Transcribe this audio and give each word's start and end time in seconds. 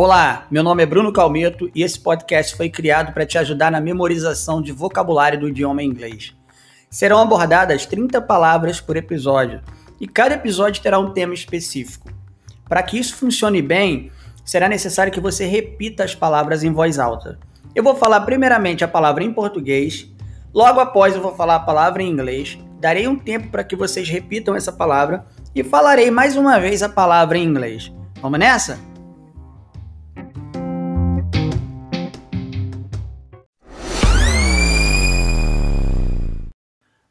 Olá, 0.00 0.46
meu 0.48 0.62
nome 0.62 0.80
é 0.80 0.86
Bruno 0.86 1.12
Calmeto 1.12 1.68
e 1.74 1.82
esse 1.82 1.98
podcast 1.98 2.54
foi 2.56 2.70
criado 2.70 3.12
para 3.12 3.26
te 3.26 3.36
ajudar 3.36 3.68
na 3.68 3.80
memorização 3.80 4.62
de 4.62 4.70
vocabulário 4.70 5.40
do 5.40 5.48
idioma 5.48 5.82
inglês. 5.82 6.36
Serão 6.88 7.18
abordadas 7.18 7.84
30 7.84 8.22
palavras 8.22 8.80
por 8.80 8.96
episódio 8.96 9.60
e 10.00 10.06
cada 10.06 10.36
episódio 10.36 10.80
terá 10.80 11.00
um 11.00 11.10
tema 11.10 11.34
específico. 11.34 12.12
Para 12.68 12.80
que 12.84 12.96
isso 12.96 13.16
funcione 13.16 13.60
bem, 13.60 14.12
será 14.44 14.68
necessário 14.68 15.12
que 15.12 15.18
você 15.18 15.46
repita 15.46 16.04
as 16.04 16.14
palavras 16.14 16.62
em 16.62 16.72
voz 16.72 17.00
alta. 17.00 17.36
Eu 17.74 17.82
vou 17.82 17.96
falar 17.96 18.20
primeiramente 18.20 18.84
a 18.84 18.88
palavra 18.88 19.24
em 19.24 19.32
português, 19.32 20.08
logo 20.54 20.78
após 20.78 21.16
eu 21.16 21.20
vou 21.20 21.34
falar 21.34 21.56
a 21.56 21.60
palavra 21.66 22.04
em 22.04 22.08
inglês, 22.08 22.56
darei 22.78 23.08
um 23.08 23.18
tempo 23.18 23.48
para 23.48 23.64
que 23.64 23.74
vocês 23.74 24.08
repitam 24.08 24.54
essa 24.54 24.70
palavra 24.70 25.26
e 25.52 25.64
falarei 25.64 26.08
mais 26.08 26.36
uma 26.36 26.60
vez 26.60 26.84
a 26.84 26.88
palavra 26.88 27.36
em 27.36 27.42
inglês. 27.42 27.92
Vamos 28.22 28.38
nessa? 28.38 28.87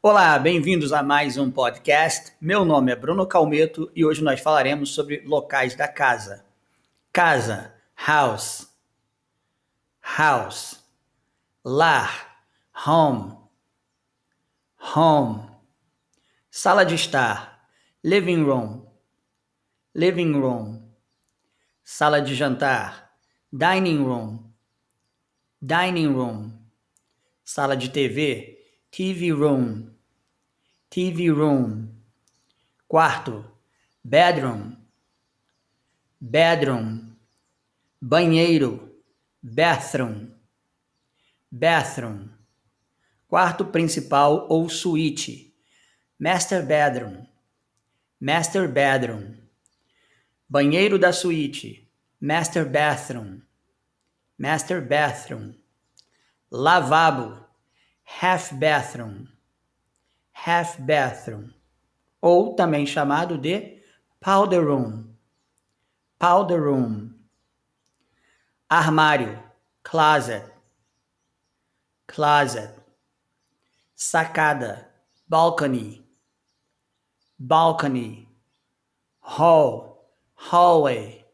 Olá, 0.00 0.38
bem-vindos 0.38 0.92
a 0.92 1.02
mais 1.02 1.36
um 1.36 1.50
podcast. 1.50 2.32
Meu 2.40 2.64
nome 2.64 2.92
é 2.92 2.94
Bruno 2.94 3.26
Calmeto 3.26 3.90
e 3.96 4.04
hoje 4.04 4.22
nós 4.22 4.38
falaremos 4.38 4.94
sobre 4.94 5.22
locais 5.26 5.74
da 5.74 5.88
casa. 5.88 6.46
Casa, 7.12 7.74
house, 7.96 8.72
house, 10.00 10.80
lar, 11.64 12.44
home, 12.86 13.36
home, 14.94 15.50
sala 16.48 16.84
de 16.84 16.94
estar, 16.94 17.68
living 18.04 18.44
room, 18.44 18.86
living 19.92 20.32
room, 20.32 20.80
sala 21.82 22.22
de 22.22 22.36
jantar, 22.36 23.10
dining 23.52 24.04
room, 24.04 24.48
dining 25.60 26.14
room, 26.14 26.56
sala 27.44 27.76
de 27.76 27.88
TV, 27.88 28.57
TV 28.90 29.32
room, 29.32 29.90
TV 30.90 31.30
room. 31.30 31.90
Quarto, 32.88 33.44
bedroom, 34.02 34.76
bedroom. 36.20 37.08
Banheiro, 38.00 38.94
bathroom, 39.42 40.30
bathroom. 41.50 42.30
Quarto 43.26 43.64
principal 43.66 44.46
ou 44.48 44.68
suíte, 44.68 45.52
master 46.16 46.64
bedroom, 46.64 47.26
master 48.20 48.68
bedroom. 48.68 49.36
Banheiro 50.48 50.96
da 50.96 51.12
suíte, 51.12 51.90
master 52.20 52.64
bathroom, 52.64 53.42
master 54.38 54.80
bathroom. 54.80 55.52
Lavabo, 56.50 57.47
half 58.20 58.52
bathroom, 58.58 59.28
half 60.32 60.76
bathroom, 60.80 61.52
ou 62.20 62.56
também 62.56 62.84
chamado 62.84 63.38
de 63.38 63.80
powder 64.20 64.60
room, 64.60 65.14
powder 66.18 66.60
room. 66.60 67.14
Armário, 68.68 69.40
closet, 69.84 70.44
closet. 72.08 72.74
Sacada, 73.96 74.88
balcony, 75.28 76.04
balcony. 77.38 78.28
Hall, 79.20 80.10
hallway, 80.34 81.24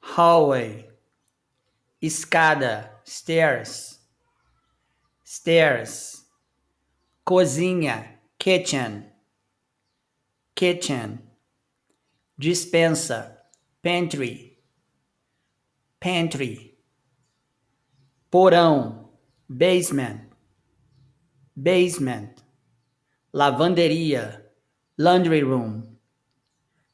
hallway. 0.00 0.90
Escada, 2.02 2.90
stairs 3.02 4.03
stairs, 5.24 6.22
cozinha, 7.26 8.04
kitchen, 8.38 9.06
kitchen, 10.54 11.18
dispensa, 12.38 13.38
pantry, 13.82 14.58
pantry, 15.98 16.74
porão, 18.30 19.08
basement, 19.48 20.20
basement, 21.56 22.42
lavanderia, 23.32 24.42
laundry 24.98 25.42
room, 25.42 25.96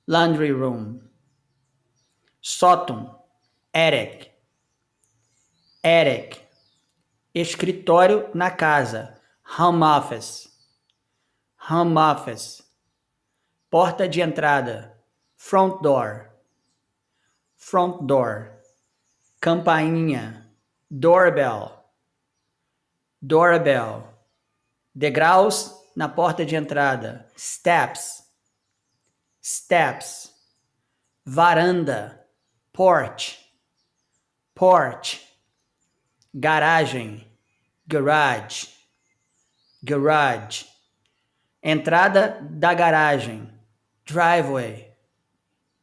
laundry 0.07 0.53
room, 0.53 1.01
sótão, 2.41 3.13
attic, 3.75 4.31
attic 5.83 6.40
Escritório 7.33 8.29
na 8.35 8.51
casa. 8.51 9.17
Home 9.57 9.85
office. 9.85 10.49
Home 11.71 11.97
office. 11.97 12.61
Porta 13.71 14.09
de 14.09 14.21
entrada. 14.21 14.99
Front 15.37 15.81
door. 15.81 16.29
Front 17.55 18.05
door. 18.05 18.51
Campainha. 19.41 20.45
Doorbell. 20.91 21.71
Doorbell. 23.23 24.09
Degraus 24.93 25.73
na 25.95 26.09
porta 26.09 26.45
de 26.45 26.57
entrada. 26.57 27.29
Steps. 27.37 28.25
Steps. 29.41 30.35
Varanda. 31.25 32.25
Porch. 32.73 33.39
Porch 34.53 35.30
garagem, 36.33 37.27
garage, 37.87 38.69
garage, 39.83 40.67
entrada 41.61 42.41
da 42.51 42.73
garagem, 42.73 43.53
driveway, 44.05 44.95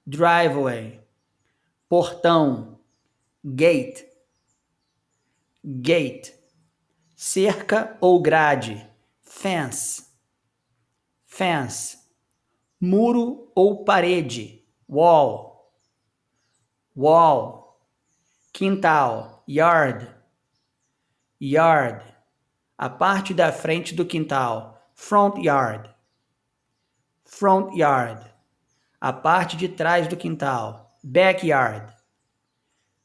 driveway, 0.06 1.02
portão, 1.90 2.80
gate, 3.44 4.08
gate, 5.64 6.34
cerca 7.14 7.98
ou 8.00 8.22
grade, 8.22 8.90
fence, 9.22 10.06
fence, 11.26 11.98
muro 12.80 13.52
ou 13.54 13.84
parede, 13.84 14.66
wall, 14.88 15.74
wall, 16.96 17.86
quintal, 18.54 19.44
yard 19.46 20.17
yard, 21.40 22.04
a 22.78 22.90
parte 22.90 23.34
da 23.34 23.52
frente 23.52 23.94
do 23.94 24.06
quintal, 24.06 24.78
front 24.94 25.44
yard. 25.44 25.90
Front 27.26 27.76
yard, 27.76 28.26
a 29.02 29.12
parte 29.12 29.58
de 29.58 29.68
trás 29.68 30.08
do 30.08 30.16
quintal, 30.16 30.98
backyard. 31.04 31.94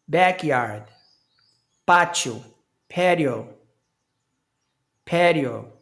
Backyard, 0.08 0.90
pátio, 1.86 2.44
patio. 2.88 3.58
Patio, 5.04 5.72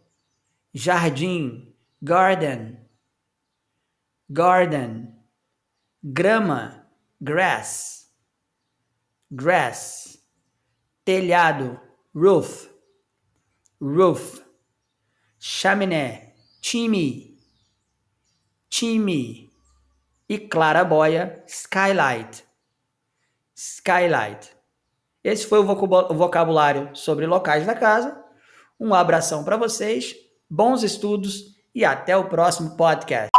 jardim, 0.75 1.75
garden. 2.03 2.79
Garden, 4.33 5.15
grama, 6.03 6.87
grass. 7.21 8.09
Grass, 9.33 10.19
telhado, 11.05 11.81
roof, 12.15 12.69
roof, 13.81 14.43
chaminé, 15.39 16.35
chimney, 16.61 17.39
chimney 18.69 19.49
e 20.29 20.39
clarabóia, 20.39 21.43
skylight, 21.47 22.45
skylight. 23.55 24.51
Esse 25.23 25.47
foi 25.47 25.61
o 25.61 26.15
vocabulário 26.15 26.95
sobre 26.97 27.27
locais 27.27 27.67
da 27.67 27.75
casa. 27.75 28.25
Um 28.79 28.95
abração 28.95 29.45
para 29.45 29.57
vocês, 29.57 30.17
bons 30.49 30.83
estudos 30.83 31.57
e 31.75 31.85
até 31.85 32.17
o 32.17 32.29
próximo 32.29 32.77
podcast. 32.77 33.30